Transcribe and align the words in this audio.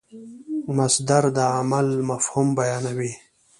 مصدر 0.77 1.23
د 1.37 1.39
عمل 1.57 1.87
مفهوم 2.09 2.47
بیانوي. 2.59 3.13